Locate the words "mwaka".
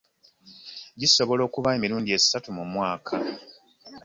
2.71-3.11